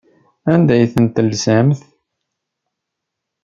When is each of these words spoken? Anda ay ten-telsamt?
Anda 0.53 0.73
ay 0.75 0.85
ten-telsamt? 0.93 1.79